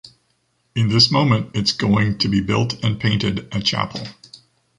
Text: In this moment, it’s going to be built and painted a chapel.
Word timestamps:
In 0.73 0.87
this 0.87 1.11
moment, 1.11 1.51
it’s 1.53 1.73
going 1.73 2.17
to 2.17 2.27
be 2.27 2.41
built 2.41 2.73
and 2.83 2.99
painted 2.99 3.47
a 3.55 3.61
chapel. 3.61 4.07